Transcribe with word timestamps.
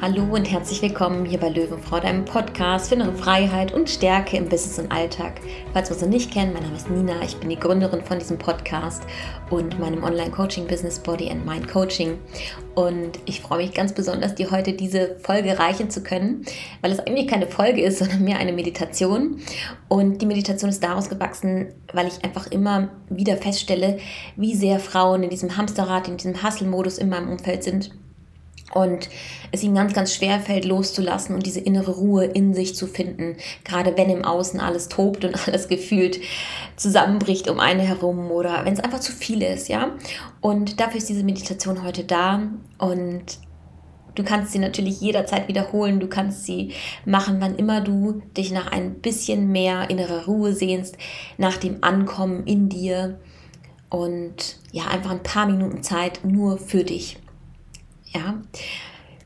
Hallo 0.00 0.22
und 0.32 0.48
herzlich 0.48 0.80
willkommen 0.80 1.24
hier 1.24 1.40
bei 1.40 1.48
Löwenfrau, 1.48 1.98
deinem 1.98 2.24
Podcast 2.24 2.88
für 2.88 2.94
innere 2.94 3.14
Freiheit 3.14 3.74
und 3.74 3.90
Stärke 3.90 4.36
im 4.36 4.48
Business 4.48 4.78
und 4.78 4.92
Alltag. 4.92 5.40
Falls 5.72 5.90
wir 5.90 5.96
uns 5.96 6.04
noch 6.04 6.08
nicht 6.08 6.30
kennen, 6.30 6.52
mein 6.52 6.62
Name 6.62 6.76
ist 6.76 6.88
Nina, 6.88 7.20
ich 7.20 7.36
bin 7.36 7.48
die 7.48 7.58
Gründerin 7.58 8.04
von 8.04 8.20
diesem 8.20 8.38
Podcast 8.38 9.02
und 9.50 9.80
meinem 9.80 10.04
Online-Coaching-Business 10.04 11.00
Body 11.00 11.28
and 11.28 11.44
Mind 11.44 11.66
Coaching. 11.66 12.16
Und 12.76 13.18
ich 13.24 13.40
freue 13.40 13.58
mich 13.58 13.74
ganz 13.74 13.92
besonders, 13.92 14.36
dir 14.36 14.52
heute 14.52 14.72
diese 14.72 15.16
Folge 15.18 15.58
reichen 15.58 15.90
zu 15.90 16.04
können, 16.04 16.44
weil 16.80 16.92
es 16.92 17.00
eigentlich 17.00 17.26
keine 17.26 17.48
Folge 17.48 17.82
ist, 17.82 17.98
sondern 17.98 18.22
mehr 18.22 18.38
eine 18.38 18.52
Meditation. 18.52 19.40
Und 19.88 20.22
die 20.22 20.26
Meditation 20.26 20.70
ist 20.70 20.84
daraus 20.84 21.08
gewachsen, 21.08 21.74
weil 21.92 22.06
ich 22.06 22.24
einfach 22.24 22.46
immer 22.46 22.90
wieder 23.10 23.36
feststelle, 23.36 23.98
wie 24.36 24.54
sehr 24.54 24.78
Frauen 24.78 25.24
in 25.24 25.30
diesem 25.30 25.56
Hamsterrad, 25.56 26.06
in 26.06 26.18
diesem 26.18 26.40
Hustle-Modus 26.40 26.98
in 26.98 27.08
meinem 27.08 27.30
Umfeld 27.30 27.64
sind 27.64 27.90
und 28.74 29.08
es 29.50 29.62
ihm 29.62 29.74
ganz, 29.74 29.94
ganz 29.94 30.14
schwer 30.14 30.40
fällt, 30.40 30.64
loszulassen 30.64 31.34
und 31.34 31.46
diese 31.46 31.60
innere 31.60 31.92
Ruhe 31.92 32.24
in 32.24 32.54
sich 32.54 32.74
zu 32.74 32.86
finden, 32.86 33.36
gerade 33.64 33.96
wenn 33.96 34.10
im 34.10 34.24
Außen 34.24 34.60
alles 34.60 34.88
tobt 34.88 35.24
und 35.24 35.34
alles 35.48 35.68
gefühlt 35.68 36.20
zusammenbricht 36.76 37.48
um 37.48 37.60
eine 37.60 37.82
herum 37.82 38.30
oder 38.30 38.64
wenn 38.64 38.74
es 38.74 38.80
einfach 38.80 39.00
zu 39.00 39.12
viel 39.12 39.42
ist, 39.42 39.68
ja. 39.68 39.92
Und 40.40 40.80
dafür 40.80 40.98
ist 40.98 41.08
diese 41.08 41.24
Meditation 41.24 41.82
heute 41.82 42.04
da 42.04 42.42
und 42.78 43.38
du 44.14 44.24
kannst 44.24 44.52
sie 44.52 44.58
natürlich 44.58 45.00
jederzeit 45.00 45.48
wiederholen, 45.48 46.00
du 46.00 46.08
kannst 46.08 46.44
sie 46.44 46.72
machen, 47.04 47.36
wann 47.40 47.56
immer 47.56 47.80
du 47.80 48.22
dich 48.36 48.52
nach 48.52 48.70
ein 48.70 48.94
bisschen 48.96 49.50
mehr 49.50 49.90
innerer 49.90 50.26
Ruhe 50.26 50.52
sehnst, 50.52 50.96
nach 51.38 51.56
dem 51.56 51.78
Ankommen 51.82 52.44
in 52.44 52.68
dir 52.68 53.18
und 53.90 54.58
ja, 54.72 54.86
einfach 54.88 55.12
ein 55.12 55.22
paar 55.22 55.46
Minuten 55.46 55.82
Zeit 55.82 56.20
nur 56.24 56.58
für 56.58 56.84
dich. 56.84 57.16
Ja, 58.18 58.34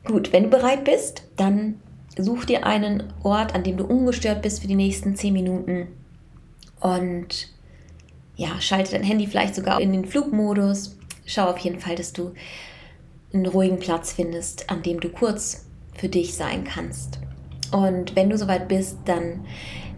gut, 0.05 0.31
wenn 0.31 0.43
du 0.43 0.49
bereit 0.49 0.83
bist, 0.83 1.23
dann 1.35 1.79
such 2.15 2.45
dir 2.45 2.65
einen 2.65 3.11
Ort, 3.23 3.55
an 3.55 3.63
dem 3.63 3.77
du 3.77 3.85
ungestört 3.85 4.43
bist 4.43 4.61
für 4.61 4.67
die 4.67 4.75
nächsten 4.75 5.15
10 5.15 5.33
Minuten 5.33 5.87
und 6.79 7.49
ja, 8.35 8.61
schalte 8.61 8.91
dein 8.91 9.03
Handy 9.03 9.25
vielleicht 9.25 9.55
sogar 9.55 9.81
in 9.81 9.91
den 9.93 10.05
Flugmodus. 10.05 10.97
Schau 11.25 11.49
auf 11.49 11.57
jeden 11.59 11.79
Fall, 11.79 11.95
dass 11.95 12.13
du 12.13 12.33
einen 13.33 13.47
ruhigen 13.47 13.79
Platz 13.79 14.13
findest, 14.13 14.69
an 14.69 14.83
dem 14.83 14.99
du 14.99 15.09
kurz 15.09 15.65
für 15.95 16.09
dich 16.09 16.35
sein 16.35 16.63
kannst. 16.63 17.19
Und 17.71 18.15
wenn 18.15 18.29
du 18.29 18.37
soweit 18.37 18.67
bist, 18.67 18.97
dann 19.05 19.45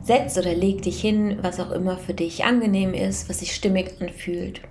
setz 0.04 0.38
oder 0.38 0.54
leg 0.54 0.84
dich 0.84 1.02
hin, 1.02 1.40
was 1.42 1.60
auch 1.60 1.72
immer 1.72 1.98
für 1.98 2.14
dich 2.14 2.46
angenehm 2.46 2.94
ist, 2.94 3.28
was 3.28 3.40
sich 3.40 3.54
stimmig 3.54 4.00
anfühlt. 4.00 4.62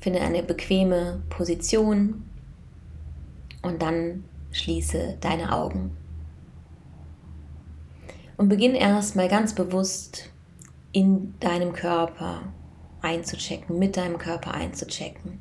Finde 0.00 0.20
eine 0.20 0.42
bequeme 0.42 1.22
Position 1.28 2.24
und 3.64 3.82
dann 3.82 4.24
schließe 4.52 5.16
deine 5.20 5.52
Augen. 5.52 5.96
Und 8.36 8.48
beginn 8.48 8.74
erstmal 8.74 9.28
ganz 9.28 9.54
bewusst 9.54 10.30
in 10.92 11.34
deinem 11.40 11.72
Körper 11.72 12.52
einzuchecken, 13.00 13.78
mit 13.78 13.96
deinem 13.96 14.18
Körper 14.18 14.54
einzuchecken. 14.54 15.40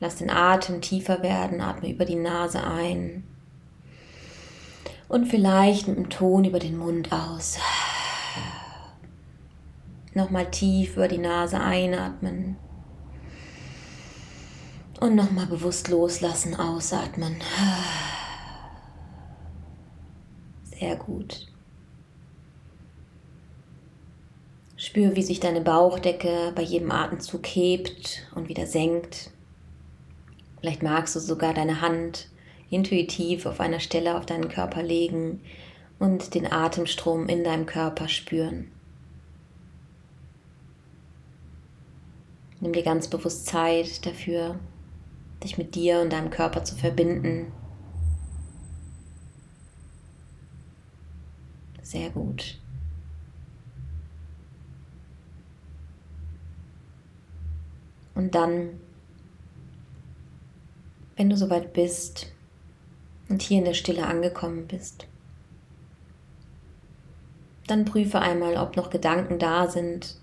Lass 0.00 0.16
den 0.16 0.30
Atem 0.30 0.80
tiefer 0.80 1.22
werden, 1.22 1.60
atme 1.60 1.90
über 1.90 2.04
die 2.04 2.14
Nase 2.14 2.62
ein 2.62 3.24
und 5.08 5.26
vielleicht 5.26 5.88
mit 5.88 5.96
dem 5.96 6.10
Ton 6.10 6.44
über 6.44 6.58
den 6.58 6.76
Mund 6.76 7.12
aus. 7.12 7.58
Nochmal 10.14 10.50
tief 10.50 10.96
über 10.96 11.08
die 11.08 11.18
Nase 11.18 11.60
einatmen 11.60 12.56
und 15.00 15.14
nochmal 15.14 15.46
bewusst 15.46 15.88
loslassen, 15.88 16.54
ausatmen. 16.54 17.36
Sehr 20.64 20.96
gut. 20.96 21.46
Spür, 24.76 25.16
wie 25.16 25.22
sich 25.22 25.40
deine 25.40 25.60
Bauchdecke 25.60 26.52
bei 26.54 26.62
jedem 26.62 26.90
Atemzug 26.90 27.46
hebt 27.46 28.26
und 28.34 28.48
wieder 28.48 28.66
senkt. 28.66 29.30
Vielleicht 30.60 30.82
magst 30.82 31.14
du 31.16 31.20
sogar 31.20 31.54
deine 31.54 31.80
Hand 31.80 32.28
intuitiv 32.70 33.46
auf 33.46 33.60
einer 33.60 33.80
Stelle 33.80 34.16
auf 34.16 34.26
deinen 34.26 34.48
Körper 34.48 34.82
legen 34.82 35.40
und 35.98 36.34
den 36.34 36.50
Atemstrom 36.50 37.28
in 37.28 37.44
deinem 37.44 37.66
Körper 37.66 38.08
spüren. 38.08 38.70
Nimm 42.60 42.72
dir 42.72 42.82
ganz 42.82 43.08
bewusst 43.08 43.46
Zeit 43.46 44.04
dafür, 44.04 44.58
dich 45.42 45.58
mit 45.58 45.74
dir 45.74 46.00
und 46.00 46.12
deinem 46.12 46.30
Körper 46.30 46.64
zu 46.64 46.74
verbinden. 46.74 47.52
Sehr 51.82 52.10
gut. 52.10 52.58
Und 58.14 58.34
dann, 58.34 58.80
wenn 61.16 61.30
du 61.30 61.36
soweit 61.36 61.72
bist 61.72 62.32
und 63.28 63.42
hier 63.42 63.58
in 63.58 63.64
der 63.64 63.74
Stille 63.74 64.06
angekommen 64.06 64.66
bist, 64.66 65.06
dann 67.68 67.84
prüfe 67.84 68.18
einmal, 68.18 68.56
ob 68.56 68.76
noch 68.76 68.90
Gedanken 68.90 69.38
da 69.38 69.68
sind, 69.68 70.16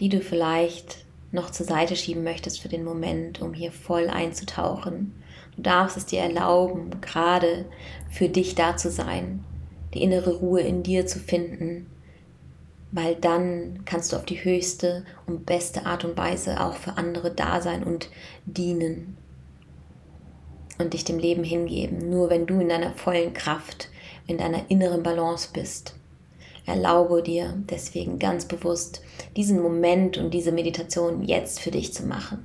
die 0.00 0.08
du 0.08 0.20
vielleicht 0.20 1.04
noch 1.30 1.50
zur 1.50 1.66
Seite 1.66 1.96
schieben 1.96 2.24
möchtest 2.24 2.60
für 2.60 2.68
den 2.68 2.84
Moment, 2.84 3.40
um 3.40 3.52
hier 3.54 3.72
voll 3.72 4.08
einzutauchen. 4.08 5.14
Du 5.56 5.62
darfst 5.62 5.96
es 5.96 6.06
dir 6.06 6.20
erlauben, 6.20 7.00
gerade 7.00 7.66
für 8.10 8.28
dich 8.28 8.54
da 8.54 8.76
zu 8.76 8.90
sein, 8.90 9.44
die 9.94 10.02
innere 10.02 10.36
Ruhe 10.36 10.60
in 10.60 10.82
dir 10.82 11.06
zu 11.06 11.18
finden, 11.18 11.86
weil 12.92 13.14
dann 13.16 13.84
kannst 13.84 14.12
du 14.12 14.16
auf 14.16 14.24
die 14.24 14.42
höchste 14.42 15.04
und 15.26 15.44
beste 15.44 15.84
Art 15.84 16.04
und 16.04 16.16
Weise 16.16 16.60
auch 16.60 16.74
für 16.74 16.96
andere 16.96 17.30
da 17.30 17.60
sein 17.60 17.82
und 17.82 18.08
dienen 18.46 19.16
und 20.78 20.94
dich 20.94 21.04
dem 21.04 21.18
Leben 21.18 21.44
hingeben, 21.44 22.08
nur 22.08 22.30
wenn 22.30 22.46
du 22.46 22.60
in 22.60 22.68
deiner 22.68 22.92
vollen 22.92 23.34
Kraft, 23.34 23.90
in 24.26 24.38
deiner 24.38 24.70
inneren 24.70 25.02
Balance 25.02 25.50
bist. 25.52 25.97
Erlaube 26.68 27.22
dir 27.22 27.54
deswegen 27.70 28.18
ganz 28.18 28.44
bewusst 28.44 29.02
diesen 29.36 29.62
Moment 29.62 30.18
und 30.18 30.34
diese 30.34 30.52
Meditation 30.52 31.24
jetzt 31.24 31.60
für 31.60 31.70
dich 31.70 31.94
zu 31.94 32.04
machen. 32.04 32.44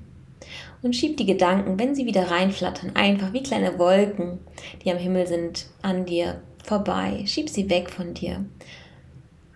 Und 0.81 0.95
schieb 0.95 1.17
die 1.17 1.25
Gedanken, 1.25 1.77
wenn 1.77 1.93
sie 1.93 2.05
wieder 2.05 2.31
reinflattern, 2.31 2.95
einfach 2.95 3.33
wie 3.33 3.43
kleine 3.43 3.77
Wolken, 3.77 4.39
die 4.83 4.91
am 4.91 4.97
Himmel 4.97 5.27
sind, 5.27 5.67
an 5.81 6.05
dir 6.05 6.41
vorbei. 6.63 7.23
Schieb 7.25 7.49
sie 7.49 7.69
weg 7.69 7.89
von 7.89 8.13
dir. 8.13 8.45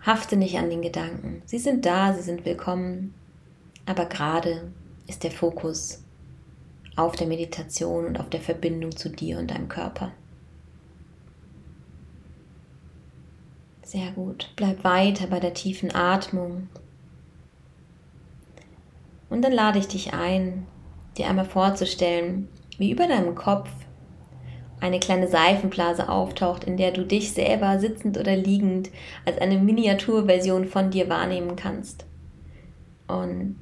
Hafte 0.06 0.36
nicht 0.36 0.58
an 0.58 0.70
den 0.70 0.82
Gedanken. 0.82 1.42
Sie 1.46 1.60
sind 1.60 1.86
da, 1.86 2.14
sie 2.14 2.22
sind 2.22 2.46
willkommen. 2.46 3.14
Aber 3.86 4.06
gerade 4.06 4.72
ist 5.08 5.24
der 5.24 5.32
Fokus 5.32 6.04
auf 6.98 7.16
der 7.16 7.28
Meditation 7.28 8.06
und 8.06 8.20
auf 8.20 8.30
der 8.30 8.42
Verbindung 8.42 8.96
zu 8.96 9.10
dir 9.10 9.38
und 9.38 9.52
deinem 9.52 9.70
Körper. 9.70 10.12
Sehr 13.88 14.12
gut. 14.12 14.52
Bleib 14.58 14.84
weiter 14.84 15.28
bei 15.28 15.40
der 15.40 15.54
tiefen 15.54 15.96
Atmung. 15.96 16.68
Und 19.30 19.42
dann 19.44 19.54
lade 19.54 19.80
ich 19.80 19.88
dich 19.88 20.14
ein, 20.14 20.68
dir 21.18 21.30
einmal 21.30 21.46
vorzustellen, 21.46 22.50
wie 22.78 22.92
über 22.92 23.08
deinem 23.08 23.34
Kopf 23.34 23.70
eine 24.82 25.00
kleine 25.00 25.30
Seifenblase 25.30 26.10
auftaucht, 26.10 26.66
in 26.66 26.76
der 26.76 26.92
du 26.92 27.06
dich 27.06 27.32
selber 27.32 27.80
sitzend 27.80 28.18
oder 28.18 28.36
liegend 28.36 28.90
als 29.24 29.38
eine 29.38 29.58
Miniaturversion 29.58 30.66
von 30.66 30.92
dir 30.92 31.08
wahrnehmen 31.08 31.56
kannst. 31.56 32.06
Und 33.08 33.56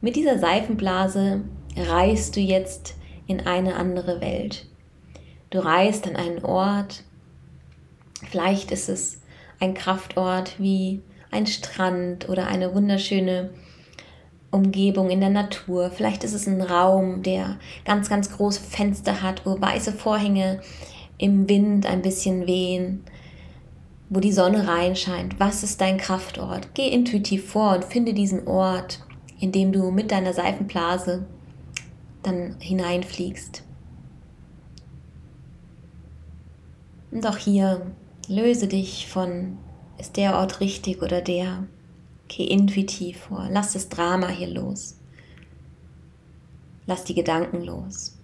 mit 0.00 0.14
dieser 0.14 0.38
Seifenblase 0.38 1.40
reist 1.76 2.36
du 2.36 2.40
jetzt 2.40 2.94
in 3.26 3.40
eine 3.44 3.74
andere 3.74 4.20
Welt. 4.20 4.66
Du 5.50 5.58
reist 5.58 6.06
an 6.06 6.14
einen 6.14 6.44
Ort, 6.44 7.02
vielleicht 8.30 8.70
ist 8.70 8.88
es 8.88 9.21
ein 9.62 9.74
Kraftort 9.74 10.58
wie 10.58 11.02
ein 11.30 11.46
Strand 11.46 12.28
oder 12.28 12.48
eine 12.48 12.74
wunderschöne 12.74 13.50
Umgebung 14.50 15.08
in 15.08 15.20
der 15.20 15.30
Natur. 15.30 15.92
Vielleicht 15.92 16.24
ist 16.24 16.34
es 16.34 16.48
ein 16.48 16.60
Raum, 16.60 17.22
der 17.22 17.58
ganz, 17.84 18.10
ganz 18.10 18.32
große 18.36 18.60
Fenster 18.60 19.22
hat, 19.22 19.46
wo 19.46 19.60
weiße 19.60 19.92
Vorhänge 19.92 20.60
im 21.16 21.48
Wind 21.48 21.86
ein 21.86 22.02
bisschen 22.02 22.48
wehen, 22.48 23.04
wo 24.10 24.18
die 24.18 24.32
Sonne 24.32 24.66
reinscheint. 24.66 25.38
Was 25.38 25.62
ist 25.62 25.80
dein 25.80 25.96
Kraftort? 25.96 26.74
Geh 26.74 26.88
intuitiv 26.88 27.48
vor 27.48 27.76
und 27.76 27.84
finde 27.84 28.14
diesen 28.14 28.48
Ort, 28.48 28.98
in 29.38 29.52
dem 29.52 29.70
du 29.70 29.92
mit 29.92 30.10
deiner 30.10 30.32
Seifenblase 30.32 31.24
dann 32.24 32.56
hineinfliegst. 32.58 33.62
Und 37.12 37.24
auch 37.28 37.36
hier 37.36 37.86
Löse 38.28 38.68
dich 38.68 39.08
von, 39.08 39.58
ist 39.98 40.16
der 40.16 40.36
Ort 40.36 40.60
richtig 40.60 41.02
oder 41.02 41.20
der? 41.20 41.66
Geh 42.28 42.44
intuitiv 42.44 43.18
vor. 43.18 43.48
Lass 43.50 43.72
das 43.72 43.88
Drama 43.88 44.28
hier 44.28 44.48
los. 44.48 44.96
Lass 46.86 47.04
die 47.04 47.14
Gedanken 47.14 47.62
los. 47.62 48.16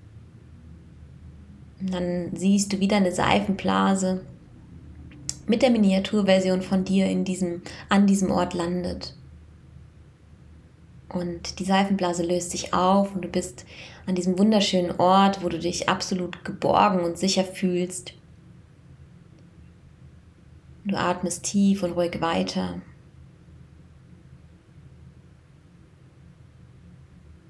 Und 1.81 1.93
dann 1.93 2.31
siehst 2.35 2.73
du 2.73 2.81
wieder 2.81 2.97
eine 2.97 3.13
Seifenblase 3.13 4.25
mit 5.47 5.63
der 5.63 5.71
Miniaturversion 5.71 6.63
von 6.63 6.85
dir 6.85 7.07
in 7.07 7.25
diesem, 7.25 7.63
an 7.89 8.07
diesem 8.07 8.31
Ort 8.31 8.55
landet. 8.55 9.15
Und 11.09 11.59
die 11.59 11.65
Seifenblase 11.65 12.23
löst 12.23 12.51
sich 12.51 12.75
auf 12.75 13.15
und 13.15 13.25
du 13.25 13.29
bist 13.29 13.65
an 14.07 14.15
diesem 14.15 14.39
wunderschönen 14.39 15.01
Ort, 15.01 15.43
wo 15.43 15.49
du 15.49 15.59
dich 15.59 15.89
absolut 15.89 16.45
geborgen 16.45 17.01
und 17.01 17.17
sicher 17.17 17.45
fühlst. 17.45 18.13
Du 20.89 20.97
atmest 20.99 21.45
tief 21.45 21.83
und 21.83 21.93
ruhig 21.93 22.23
weiter. 22.23 22.81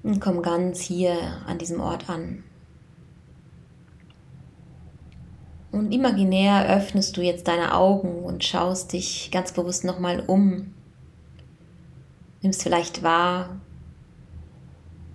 Und 0.03 0.19
komm 0.19 0.41
ganz 0.41 0.81
hier 0.81 1.15
an 1.47 1.57
diesem 1.57 1.79
Ort 1.79 2.09
an. 2.09 2.43
Und 5.71 5.93
imaginär 5.93 6.67
öffnest 6.67 7.15
du 7.15 7.21
jetzt 7.21 7.47
deine 7.47 7.75
Augen 7.75 8.23
und 8.25 8.43
schaust 8.43 8.91
dich 8.91 9.31
ganz 9.31 9.53
bewusst 9.53 9.85
nochmal 9.85 10.21
um. 10.27 10.73
Nimmst 12.41 12.61
vielleicht 12.61 13.03
wahr, 13.03 13.61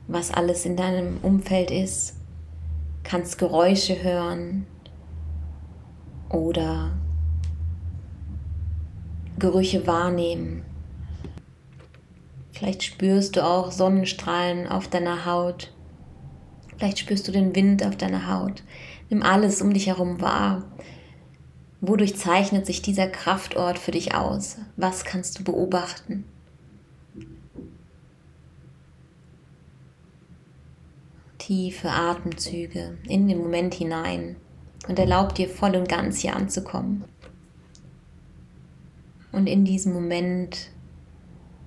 was 0.07 0.33
alles 0.33 0.65
in 0.65 0.77
deinem 0.77 1.19
Umfeld 1.21 1.71
ist. 1.71 2.17
Kannst 3.03 3.37
Geräusche 3.37 4.03
hören 4.03 4.67
oder 6.31 6.93
Gerüche 9.39 9.87
wahrnehmen. 9.87 10.65
Vielleicht 12.53 12.85
spürst 12.85 13.37
du 13.37 13.45
auch 13.45 13.73
Sonnenstrahlen 13.73 14.69
auf 14.69 14.87
deiner 14.87 15.27
Haut. 15.27 15.73
Vielleicht 16.77 17.01
spürst 17.01 17.27
du 17.27 17.33
den 17.33 17.55
Wind 17.57 17.85
auf 17.85 17.97
deiner 17.97 18.33
Haut. 18.33 18.63
Nimm 19.11 19.23
alles 19.23 19.61
um 19.61 19.73
dich 19.75 19.89
herum 19.89 20.21
wahr. 20.21 20.65
Wodurch 21.81 22.17
zeichnet 22.17 22.65
sich 22.65 22.81
dieser 22.81 23.09
Kraftort 23.09 23.79
für 23.79 23.91
dich 23.91 24.15
aus? 24.15 24.59
Was 24.77 25.05
kannst 25.05 25.39
du 25.39 25.45
beobachten? 25.45 26.25
Tiefe 31.39 31.91
Atemzüge 31.91 32.97
in 33.07 33.29
den 33.29 33.39
Moment 33.39 33.75
hinein 33.75 34.37
und 34.89 34.99
erlaub 34.99 35.35
dir 35.35 35.49
voll 35.49 35.77
und 35.77 35.89
ganz 35.89 36.21
hier 36.21 36.37
anzukommen. 36.37 37.05
Und 39.35 39.49
in 39.49 39.65
diesem 39.65 39.93
Moment 39.93 40.71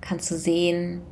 kannst 0.00 0.30
du 0.30 0.36
sehen, 0.36 1.02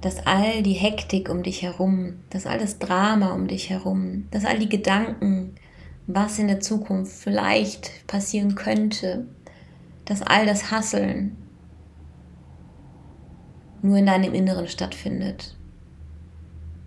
dass 0.00 0.24
all 0.26 0.62
die 0.62 0.74
Hektik 0.74 1.28
um 1.28 1.42
dich 1.42 1.62
herum, 1.62 2.20
dass 2.30 2.46
all 2.46 2.58
das 2.58 2.78
Drama 2.78 3.34
um 3.34 3.48
dich 3.48 3.68
herum, 3.68 4.28
dass 4.30 4.44
all 4.44 4.60
die 4.60 4.68
Gedanken, 4.68 5.56
was 6.06 6.38
in 6.38 6.46
der 6.46 6.60
Zukunft 6.60 7.12
vielleicht 7.12 8.06
passieren 8.06 8.54
könnte, 8.54 9.26
dass 10.04 10.22
all 10.22 10.46
das 10.46 10.70
Hasseln 10.70 11.36
nur 13.82 13.96
in 13.96 14.06
deinem 14.06 14.34
Inneren 14.34 14.68
stattfindet. 14.68 15.56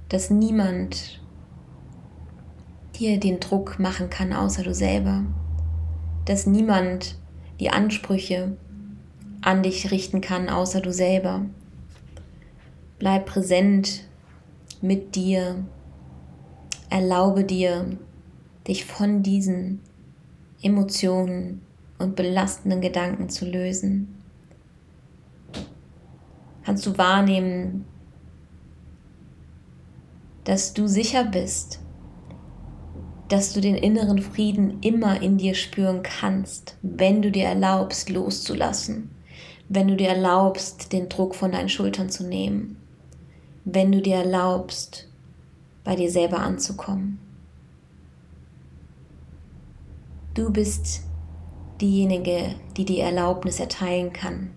Dass 0.08 0.30
niemand 0.30 1.22
dir 2.96 3.20
den 3.20 3.42
Druck 3.42 3.78
machen 3.78 4.10
kann, 4.10 4.32
außer 4.32 4.64
du 4.64 4.74
selber. 4.74 5.24
Dass 6.26 6.46
niemand 6.46 7.21
die 7.62 7.70
Ansprüche 7.70 8.58
an 9.42 9.64
dich 9.64 9.92
richten 9.92 10.20
kann, 10.20 10.50
außer 10.50 10.82
du 10.82 10.92
selber. 10.92 11.46
Bleib 13.00 13.28
präsent 13.28 14.04
mit 14.82 15.16
dir. 15.16 15.64
Erlaube 16.90 17.44
dir, 17.44 17.86
dich 18.68 18.86
von 18.86 19.24
diesen 19.24 19.80
Emotionen 20.62 21.62
und 22.00 22.16
belastenden 22.16 22.82
Gedanken 22.82 23.30
zu 23.30 23.46
lösen. 23.46 24.22
Kannst 26.64 26.86
du 26.86 26.98
wahrnehmen, 26.98 27.86
dass 30.44 30.74
du 30.74 30.88
sicher 30.88 31.24
bist, 31.24 31.80
dass 33.32 33.54
du 33.54 33.62
den 33.62 33.76
inneren 33.76 34.22
Frieden 34.22 34.80
immer 34.82 35.22
in 35.22 35.38
dir 35.38 35.56
spüren 35.56 36.04
kannst, 36.04 36.78
wenn 36.82 37.22
du 37.22 37.32
dir 37.32 37.46
erlaubst, 37.46 38.10
loszulassen, 38.10 39.12
wenn 39.70 39.88
du 39.88 39.96
dir 39.96 40.10
erlaubst, 40.10 40.92
den 40.92 41.10
Druck 41.10 41.36
von 41.36 41.52
deinen 41.52 41.70
Schultern 41.70 42.10
zu 42.10 42.26
nehmen 42.26 42.78
wenn 43.66 43.92
du 43.92 44.02
dir 44.02 44.18
erlaubst, 44.18 45.08
bei 45.84 45.96
dir 45.96 46.10
selber 46.10 46.40
anzukommen. 46.40 47.20
Du 50.34 50.52
bist 50.52 51.02
diejenige, 51.80 52.56
die 52.78 52.86
die 52.86 53.00
Erlaubnis 53.00 53.60
erteilen 53.60 54.14
kann. 54.14 54.52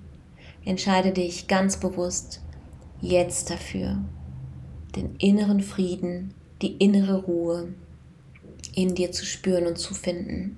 Entscheide 0.64 1.12
dich 1.12 1.48
ganz 1.48 1.78
bewusst 1.78 2.40
jetzt 3.00 3.50
dafür, 3.50 3.98
den 4.96 5.16
inneren 5.16 5.60
Frieden, 5.60 6.32
die 6.62 6.76
innere 6.76 7.22
Ruhe 7.24 7.74
in 8.74 8.94
dir 8.94 9.12
zu 9.12 9.24
spüren 9.24 9.66
und 9.66 9.78
zu 9.78 9.94
finden. 9.94 10.56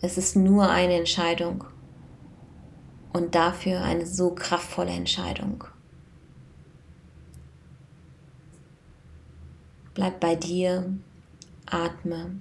Es 0.00 0.18
ist 0.18 0.36
nur 0.36 0.68
eine 0.68 0.94
Entscheidung 0.94 1.64
und 3.12 3.34
dafür 3.34 3.82
eine 3.82 4.06
so 4.06 4.34
kraftvolle 4.34 4.92
Entscheidung. 4.92 5.64
Bleib 9.94 10.20
bei 10.20 10.36
dir, 10.36 10.94
atme. 11.64 12.38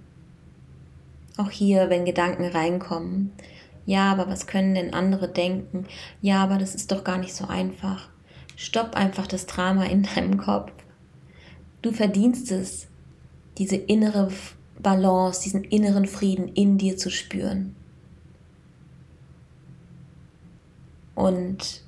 Auch 1.37 1.49
hier, 1.49 1.89
wenn 1.89 2.05
Gedanken 2.05 2.45
reinkommen, 2.45 3.31
ja, 3.85 4.11
aber 4.11 4.27
was 4.27 4.47
können 4.47 4.75
denn 4.75 4.93
andere 4.93 5.29
denken? 5.29 5.85
Ja, 6.21 6.43
aber 6.43 6.57
das 6.57 6.75
ist 6.75 6.91
doch 6.91 7.03
gar 7.03 7.17
nicht 7.17 7.35
so 7.35 7.47
einfach. 7.47 8.09
Stopp 8.55 8.95
einfach 8.95 9.27
das 9.27 9.45
Drama 9.45 9.85
in 9.85 10.03
deinem 10.03 10.37
Kopf. 10.37 10.71
Du 11.81 11.91
verdienst 11.91 12.51
es, 12.51 12.87
diese 13.57 13.75
innere 13.75 14.31
Balance, 14.79 15.43
diesen 15.43 15.63
inneren 15.63 16.05
Frieden 16.05 16.49
in 16.49 16.77
dir 16.77 16.97
zu 16.97 17.09
spüren. 17.09 17.75
Und 21.15 21.81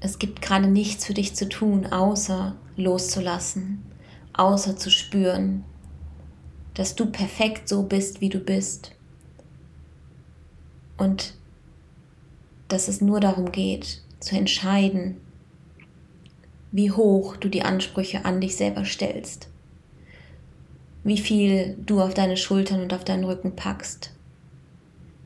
es 0.00 0.18
gibt 0.18 0.42
gerade 0.42 0.66
nichts 0.66 1.04
für 1.04 1.14
dich 1.14 1.34
zu 1.34 1.48
tun, 1.48 1.86
außer 1.86 2.56
loszulassen, 2.76 3.82
außer 4.32 4.76
zu 4.76 4.90
spüren, 4.90 5.64
dass 6.74 6.96
du 6.96 7.06
perfekt 7.06 7.68
so 7.68 7.84
bist, 7.84 8.20
wie 8.20 8.28
du 8.28 8.40
bist. 8.40 8.92
Und 10.96 11.34
dass 12.68 12.88
es 12.88 13.00
nur 13.00 13.20
darum 13.20 13.52
geht, 13.52 14.02
zu 14.20 14.36
entscheiden, 14.36 15.18
wie 16.72 16.90
hoch 16.90 17.36
du 17.36 17.48
die 17.48 17.62
Ansprüche 17.62 18.24
an 18.24 18.40
dich 18.40 18.56
selber 18.56 18.84
stellst, 18.84 19.48
wie 21.04 21.18
viel 21.18 21.76
du 21.84 22.00
auf 22.00 22.14
deine 22.14 22.36
Schultern 22.36 22.80
und 22.80 22.92
auf 22.94 23.04
deinen 23.04 23.24
Rücken 23.24 23.54
packst, 23.54 24.10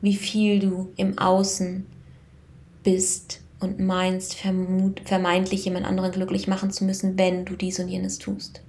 wie 0.01 0.15
viel 0.15 0.59
du 0.59 0.91
im 0.97 1.17
Außen 1.17 1.85
bist 2.83 3.41
und 3.59 3.79
meinst, 3.79 4.35
vermeintlich 4.35 5.65
jemand 5.65 5.85
anderen 5.85 6.11
glücklich 6.11 6.47
machen 6.47 6.71
zu 6.71 6.85
müssen, 6.85 7.17
wenn 7.17 7.45
du 7.45 7.55
dies 7.55 7.79
und 7.79 7.87
jenes 7.87 8.17
tust. 8.17 8.61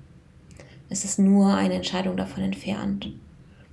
Es 0.88 1.05
ist 1.05 1.19
nur 1.19 1.55
eine 1.55 1.75
Entscheidung 1.75 2.17
davon 2.17 2.43
entfernt, 2.43 3.12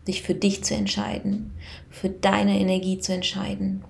dich 0.08 0.22
für 0.22 0.36
dich 0.36 0.64
zu 0.64 0.76
entscheiden, 0.76 1.52
für 1.90 2.10
deine 2.10 2.60
Energie 2.60 3.00
zu 3.00 3.14
entscheiden, 3.14 3.84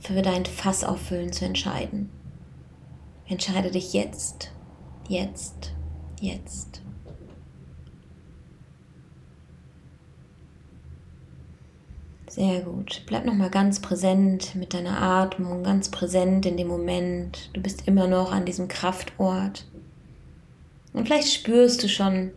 für 0.00 0.20
dein 0.20 0.44
Fass 0.44 0.84
auffüllen 0.84 1.32
zu 1.32 1.44
entscheiden. 1.44 2.10
Entscheide 3.26 3.70
dich 3.70 3.94
jetzt, 3.94 4.50
jetzt, 5.08 5.72
jetzt. 6.20 6.81
Sehr 12.34 12.62
gut. 12.62 13.02
Bleib 13.04 13.26
nochmal 13.26 13.50
ganz 13.50 13.80
präsent 13.80 14.54
mit 14.54 14.72
deiner 14.72 15.02
Atmung, 15.02 15.62
ganz 15.62 15.90
präsent 15.90 16.46
in 16.46 16.56
dem 16.56 16.66
Moment. 16.66 17.50
Du 17.52 17.60
bist 17.60 17.86
immer 17.86 18.06
noch 18.06 18.32
an 18.32 18.46
diesem 18.46 18.68
Kraftort. 18.68 19.66
Und 20.94 21.04
vielleicht 21.04 21.30
spürst 21.30 21.82
du 21.82 21.90
schon, 21.90 22.30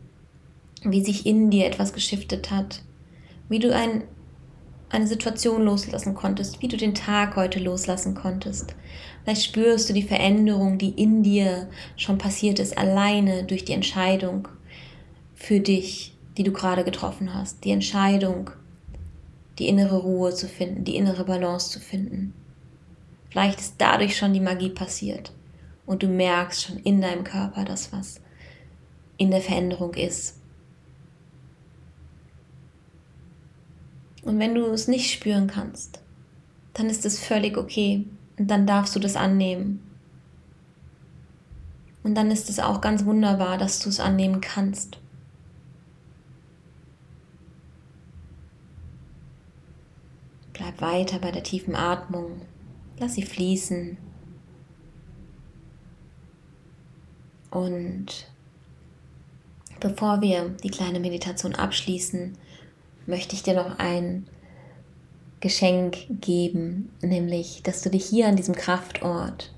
wie 0.84 1.02
sich 1.02 1.26
in 1.26 1.50
dir 1.50 1.66
etwas 1.66 1.94
geschiftet 1.94 2.52
hat, 2.52 2.84
wie 3.48 3.60
du 3.60 3.74
ein, 3.74 4.04
eine 4.90 5.08
Situation 5.08 5.62
loslassen 5.62 6.14
konntest, 6.14 6.62
wie 6.62 6.68
du 6.68 6.76
den 6.76 6.94
Tag 6.94 7.38
heute 7.38 7.60
loslassen 7.60 8.16
konntest. 8.16 8.76
Vielleicht 9.24 9.46
spürst 9.46 9.88
du 9.88 9.94
die 9.94 10.04
Veränderung, 10.04 10.78
die 10.78 10.90
in 10.90 11.24
dir 11.24 11.70
schon 11.96 12.18
passiert 12.18 12.60
ist, 12.60 12.78
alleine 12.78 13.46
durch 13.46 13.64
die 13.64 13.72
Entscheidung 13.72 14.50
für 15.36 15.62
dich, 15.62 16.18
die 16.38 16.44
du 16.44 16.52
gerade 16.52 16.84
getroffen 16.84 17.34
hast. 17.34 17.64
Die 17.64 17.72
Entscheidung, 17.72 18.50
die 19.60 19.68
innere 19.68 19.98
Ruhe 19.98 20.34
zu 20.34 20.48
finden, 20.48 20.84
die 20.84 20.96
innere 20.96 21.24
Balance 21.24 21.72
zu 21.72 21.80
finden. 21.80 22.34
Vielleicht 23.30 23.60
ist 23.60 23.76
dadurch 23.78 24.18
schon 24.18 24.34
die 24.34 24.40
Magie 24.40 24.70
passiert 24.70 25.34
und 25.86 26.04
du 26.04 26.08
merkst 26.08 26.64
schon 26.64 26.78
in 26.80 27.02
deinem 27.02 27.24
Körper, 27.24 27.66
dass 27.66 27.92
was 27.92 28.22
in 29.18 29.32
der 29.32 29.42
Veränderung 29.42 29.94
ist. 29.94 30.40
Und 34.24 34.40
wenn 34.40 34.56
du 34.56 34.66
es 34.68 34.88
nicht 34.88 35.12
spüren 35.12 35.48
kannst, 35.48 36.02
dann 36.74 36.88
ist 36.88 37.06
es 37.06 37.20
völlig 37.20 37.58
okay 37.58 38.06
und 38.38 38.50
dann 38.50 38.66
darfst 38.66 38.96
du 38.96 39.00
das 39.00 39.16
annehmen. 39.16 39.82
Und 42.04 42.16
dann 42.16 42.30
ist 42.32 42.50
es 42.50 42.60
auch 42.60 42.82
ganz 42.82 43.06
wunderbar, 43.06 43.58
dass 43.58 43.80
du 43.80 43.90
es 43.90 44.00
annehmen 44.00 44.42
kannst. 44.42 45.00
Bleib 50.56 50.80
weiter 50.80 51.20
bei 51.20 51.32
der 51.32 51.44
tiefen 51.44 51.76
Atmung. 51.76 52.42
Lass 52.98 53.16
sie 53.16 53.24
fließen. 53.24 53.98
Und 57.52 58.28
bevor 59.82 60.22
wir 60.22 60.50
die 60.64 60.70
kleine 60.70 61.02
Meditation 61.02 61.56
abschließen, 61.56 62.38
möchte 63.06 63.36
ich 63.36 63.44
dir 63.44 63.54
noch 63.54 63.80
ein 63.80 64.28
Geschenk 65.42 65.98
geben, 66.22 66.90
nämlich, 67.02 67.62
dass 67.64 67.82
du 67.82 67.90
dich 67.90 68.06
hier 68.06 68.28
an 68.28 68.38
diesem 68.38 68.56
Kraftort 68.56 69.54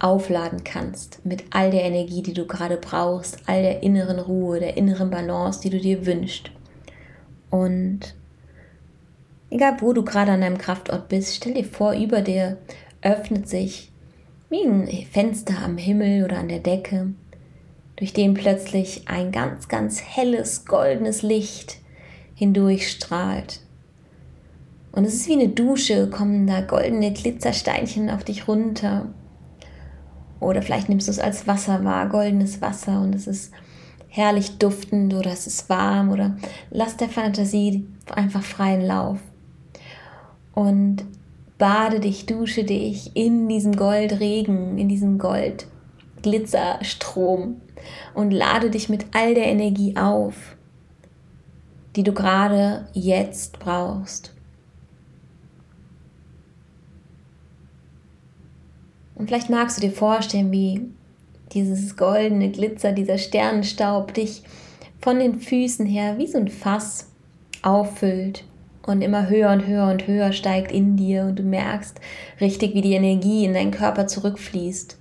aufladen 0.00 0.64
kannst 0.64 1.24
mit 1.24 1.44
all 1.50 1.70
der 1.70 1.84
Energie, 1.84 2.22
die 2.22 2.34
du 2.34 2.46
gerade 2.46 2.78
brauchst, 2.78 3.38
all 3.46 3.62
der 3.62 3.82
inneren 3.82 4.18
Ruhe, 4.18 4.60
der 4.60 4.78
inneren 4.78 5.10
Balance, 5.10 5.60
die 5.60 5.70
du 5.70 5.78
dir 5.78 6.06
wünschst. 6.06 6.50
Und 7.50 8.14
egal 9.54 9.76
wo 9.78 9.92
du 9.92 10.04
gerade 10.04 10.32
an 10.32 10.40
deinem 10.40 10.58
Kraftort 10.58 11.08
bist, 11.08 11.36
stell 11.36 11.54
dir 11.54 11.64
vor, 11.64 11.94
über 11.94 12.22
dir 12.22 12.58
öffnet 13.02 13.48
sich 13.48 13.92
wie 14.50 14.64
ein 14.64 14.88
Fenster 15.10 15.54
am 15.64 15.78
Himmel 15.78 16.24
oder 16.24 16.38
an 16.38 16.48
der 16.48 16.58
Decke, 16.58 17.12
durch 17.94 18.12
den 18.12 18.34
plötzlich 18.34 19.02
ein 19.06 19.30
ganz, 19.30 19.68
ganz 19.68 20.02
helles, 20.02 20.64
goldenes 20.66 21.22
Licht 21.22 21.76
hindurchstrahlt. 22.34 23.60
Und 24.90 25.04
es 25.04 25.14
ist 25.14 25.28
wie 25.28 25.34
eine 25.34 25.48
Dusche, 25.48 26.10
kommen 26.10 26.48
da 26.48 26.60
goldene 26.60 27.12
Glitzersteinchen 27.12 28.10
auf 28.10 28.24
dich 28.24 28.48
runter. 28.48 29.06
Oder 30.40 30.62
vielleicht 30.62 30.88
nimmst 30.88 31.06
du 31.06 31.12
es 31.12 31.20
als 31.20 31.46
Wasser 31.46 31.84
wahr, 31.84 32.08
goldenes 32.08 32.60
Wasser 32.60 33.00
und 33.00 33.14
es 33.14 33.28
ist 33.28 33.52
herrlich 34.08 34.58
duftend 34.58 35.14
oder 35.14 35.30
es 35.30 35.46
ist 35.46 35.68
warm 35.68 36.10
oder 36.10 36.36
lass 36.70 36.96
der 36.96 37.08
Fantasie 37.08 37.86
einfach 38.12 38.42
freien 38.42 38.82
Lauf. 38.82 39.18
Und 40.54 41.04
bade 41.58 42.00
dich, 42.00 42.26
dusche 42.26 42.64
dich 42.64 43.12
in 43.14 43.48
diesem 43.48 43.76
Goldregen, 43.76 44.76
in 44.78 44.88
diesem 44.88 45.18
Goldglitzerstrom 45.18 47.60
und 48.14 48.30
lade 48.30 48.70
dich 48.70 48.88
mit 48.88 49.04
all 49.14 49.34
der 49.34 49.46
Energie 49.46 49.96
auf, 49.96 50.56
die 51.96 52.02
du 52.02 52.12
gerade 52.12 52.88
jetzt 52.92 53.58
brauchst. 53.58 54.32
Und 59.14 59.28
vielleicht 59.28 59.50
magst 59.50 59.78
du 59.78 59.80
dir 59.80 59.92
vorstellen, 59.92 60.50
wie 60.50 60.88
dieses 61.52 61.96
goldene 61.96 62.50
Glitzer, 62.50 62.92
dieser 62.92 63.16
Sternenstaub 63.16 64.12
dich 64.12 64.42
von 65.00 65.20
den 65.20 65.38
Füßen 65.38 65.86
her 65.86 66.18
wie 66.18 66.26
so 66.26 66.38
ein 66.38 66.48
Fass 66.48 67.08
auffüllt 67.62 68.44
und 68.86 69.02
immer 69.02 69.28
höher 69.28 69.50
und 69.50 69.66
höher 69.66 69.90
und 69.90 70.06
höher 70.06 70.32
steigt 70.32 70.72
in 70.72 70.96
dir 70.96 71.24
und 71.24 71.38
du 71.38 71.42
merkst 71.42 72.00
richtig, 72.40 72.74
wie 72.74 72.82
die 72.82 72.94
Energie 72.94 73.44
in 73.44 73.54
deinen 73.54 73.70
Körper 73.70 74.06
zurückfließt. 74.06 74.98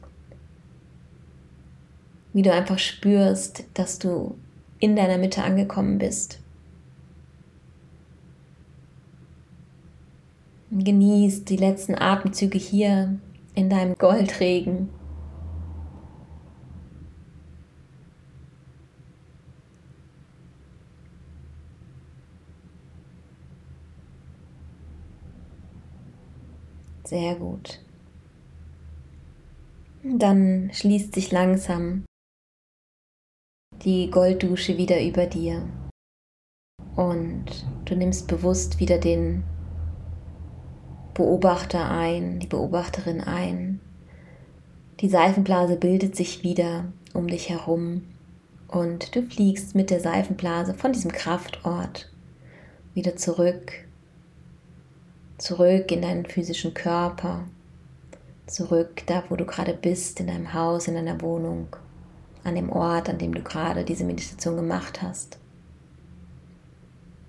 Wie 2.34 2.42
du 2.42 2.52
einfach 2.52 2.80
spürst, 2.80 3.66
dass 3.74 4.00
du 4.00 4.36
in 4.80 4.96
deiner 4.96 5.18
Mitte 5.18 5.44
angekommen 5.44 5.98
bist. 5.98 6.40
Genießt 10.72 11.48
die 11.50 11.58
letzten 11.58 11.96
Atemzüge 11.96 12.58
hier 12.58 13.20
in 13.54 13.70
deinem 13.70 13.96
Goldregen. 13.96 14.90
Sehr 27.14 27.36
gut. 27.36 27.80
Dann 30.04 30.72
schließt 30.74 31.14
sich 31.14 31.32
langsam 31.32 32.06
die 33.86 34.10
Golddusche 34.10 34.80
wieder 34.80 35.00
über 35.00 35.28
dir 35.28 35.62
und 36.96 37.68
du 37.86 37.96
nimmst 37.96 38.28
bewusst 38.28 38.80
wieder 38.80 38.98
den 38.98 39.44
Beobachter 41.14 41.88
ein, 41.88 42.40
die 42.40 42.48
Beobachterin 42.48 43.22
ein. 43.22 43.80
Die 45.00 45.10
Seifenblase 45.10 45.76
bildet 45.76 46.16
sich 46.16 46.42
wieder 46.42 46.92
um 47.14 47.28
dich 47.28 47.50
herum 47.50 48.06
und 48.68 49.16
du 49.16 49.22
fliegst 49.22 49.76
mit 49.76 49.92
der 49.92 50.00
Seifenblase 50.00 50.74
von 50.74 50.94
diesem 50.94 51.12
Kraftort 51.12 52.12
wieder 52.96 53.16
zurück, 53.16 53.86
zurück 55.38 55.92
in 55.92 56.02
deinen 56.02 56.26
physischen 56.26 56.74
Körper, 56.74 57.46
zurück 58.48 59.04
da, 59.06 59.24
wo 59.30 59.36
du 59.36 59.46
gerade 59.46 59.74
bist, 59.74 60.20
in 60.20 60.28
deinem 60.28 60.54
Haus, 60.54 60.88
in 60.88 60.96
deiner 60.96 61.22
Wohnung, 61.22 61.68
an 62.44 62.56
dem 62.56 62.70
Ort, 62.72 63.10
an 63.10 63.18
dem 63.18 63.34
du 63.34 63.42
gerade 63.42 63.84
diese 63.84 64.04
Meditation 64.04 64.56
gemacht 64.56 65.02
hast. 65.02 65.40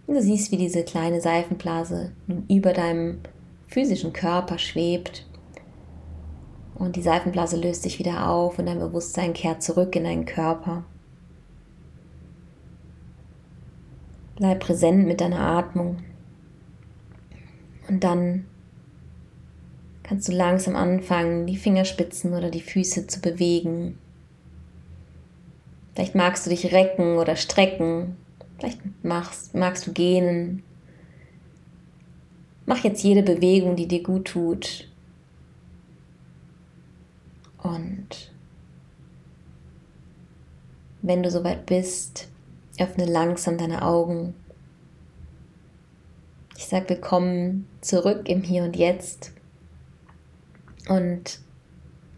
Und 0.07 0.15
du 0.15 0.23
siehst, 0.23 0.53
wie 0.53 0.57
diese 0.57 0.85
kleine 0.85 1.21
Seifenblase 1.21 2.13
nun 2.27 2.45
über 2.49 2.73
deinem 2.73 3.21
physischen 3.69 4.13
Körper 4.13 4.59
schwebt. 4.59 5.27
Und 6.75 6.97
die 6.97 7.03
Seifenblase 7.03 7.57
löst 7.57 7.83
sich 7.83 7.99
wieder 7.99 8.29
auf 8.29 8.59
und 8.59 8.67
dein 8.67 8.81
Bewusstsein 8.81 9.33
kehrt 9.33 9.63
zurück 9.63 9.97
in 9.97 10.05
deinen 10.05 10.27
Körper. 10.27 10.85
Bleib 14.37 14.61
präsent 14.61 15.07
mit 15.07 15.21
deiner 15.21 15.41
Atmung. 15.41 15.99
Und 17.89 18.05
dann 18.05 18.47
kannst 20.03 20.29
du 20.29 20.33
langsam 20.33 20.77
anfangen, 20.77 21.47
die 21.47 21.57
Fingerspitzen 21.57 22.35
oder 22.35 22.51
die 22.51 22.61
Füße 22.61 23.07
zu 23.07 23.21
bewegen. 23.21 23.99
Vielleicht 25.95 26.15
magst 26.15 26.47
du 26.47 26.51
dich 26.51 26.73
recken 26.73 27.19
oder 27.19 27.37
strecken. 27.37 28.17
Vielleicht 28.59 28.81
magst, 29.03 29.55
magst 29.55 29.87
du 29.87 29.93
gähnen 29.93 30.63
Mach 32.67 32.83
jetzt 32.83 33.03
jede 33.03 33.23
Bewegung, 33.23 33.77
die 33.77 33.89
dir 33.89 34.03
gut 34.03 34.27
tut. 34.27 34.89
Und 37.63 38.33
wenn 41.03 41.23
du 41.23 41.31
soweit 41.31 41.67
bist, 41.67 42.29
öffne 42.79 43.05
langsam 43.05 43.59
deine 43.59 43.83
Augen. 43.83 44.35
Ich 46.57 46.67
sage 46.67 46.91
willkommen 46.91 47.67
zurück 47.81 48.29
im 48.29 48.43
Hier 48.43 48.63
und 48.63 48.77
Jetzt. 48.77 49.33
Und 50.89 51.41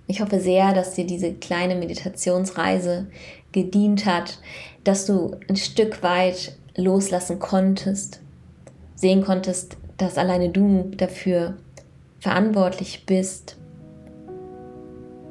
ich 0.07 0.21
hoffe 0.21 0.41
sehr, 0.41 0.75
dass 0.75 0.93
dir 0.93 1.07
diese 1.07 1.33
kleine 1.33 1.75
Meditationsreise 1.75 3.07
gedient 3.53 4.05
hat, 4.05 4.39
dass 4.85 5.07
du 5.07 5.37
ein 5.49 5.57
Stück 5.57 6.03
weit 6.03 6.55
loslassen 6.77 7.39
konntest, 7.39 8.21
sehen 8.95 9.25
konntest, 9.25 9.79
dass 9.97 10.19
alleine 10.19 10.51
du 10.51 10.91
dafür 10.97 11.57
verantwortlich 12.21 13.07
bist, 13.07 13.57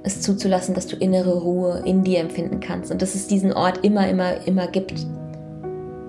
es 0.01 0.21
zuzulassen, 0.21 0.73
dass 0.73 0.87
du 0.87 0.95
innere 0.95 1.41
Ruhe 1.41 1.83
in 1.85 2.03
dir 2.03 2.19
empfinden 2.19 2.59
kannst 2.59 2.91
und 2.91 3.03
dass 3.03 3.13
es 3.13 3.27
diesen 3.27 3.53
Ort 3.53 3.85
immer, 3.85 4.09
immer, 4.09 4.47
immer 4.47 4.67
gibt. 4.67 5.05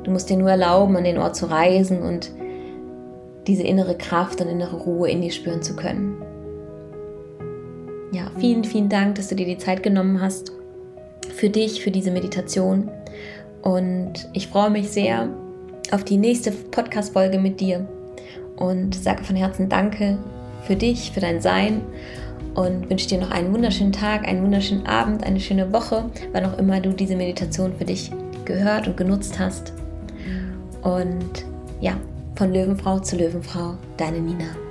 Du 0.02 0.10
musst 0.10 0.30
dir 0.30 0.38
nur 0.38 0.50
erlauben, 0.50 0.96
an 0.96 1.04
den 1.04 1.18
Ort 1.18 1.36
zu 1.36 1.50
reisen 1.50 2.02
und 2.02 2.30
diese 3.46 3.62
innere 3.62 3.96
Kraft 3.96 4.40
und 4.40 4.48
innere 4.48 4.76
Ruhe 4.76 5.10
in 5.10 5.22
dir 5.22 5.30
spüren 5.30 5.62
zu 5.62 5.76
können. 5.76 6.16
Ja, 8.12 8.30
vielen, 8.38 8.64
vielen 8.64 8.88
Dank, 8.88 9.16
dass 9.16 9.28
du 9.28 9.34
dir 9.34 9.46
die 9.46 9.58
Zeit 9.58 9.82
genommen 9.82 10.20
hast 10.20 10.52
für 11.34 11.50
dich, 11.50 11.82
für 11.82 11.90
diese 11.90 12.10
Meditation. 12.10 12.90
Und 13.62 14.28
ich 14.32 14.48
freue 14.48 14.70
mich 14.70 14.90
sehr 14.90 15.28
auf 15.90 16.04
die 16.04 16.16
nächste 16.16 16.50
Podcast-Folge 16.50 17.38
mit 17.38 17.60
dir 17.60 17.86
und 18.56 18.94
sage 18.94 19.24
von 19.24 19.36
Herzen 19.36 19.68
Danke 19.68 20.18
für 20.64 20.76
dich, 20.76 21.12
für 21.12 21.20
dein 21.20 21.40
Sein 21.40 21.82
und 22.54 22.88
wünsche 22.88 23.08
dir 23.08 23.18
noch 23.18 23.30
einen 23.30 23.52
wunderschönen 23.52 23.92
Tag, 23.92 24.26
einen 24.26 24.42
wunderschönen 24.42 24.86
Abend, 24.86 25.24
eine 25.24 25.40
schöne 25.40 25.72
Woche, 25.72 26.10
wann 26.32 26.46
auch 26.46 26.58
immer 26.58 26.80
du 26.80 26.90
diese 26.90 27.16
Meditation 27.16 27.74
für 27.76 27.84
dich 27.84 28.10
gehört 28.44 28.88
und 28.88 28.96
genutzt 28.96 29.38
hast. 29.38 29.72
Und 30.82 31.44
ja, 31.80 31.96
von 32.36 32.52
Löwenfrau 32.52 32.98
zu 33.00 33.16
Löwenfrau, 33.16 33.76
deine 33.96 34.20
Nina. 34.20 34.65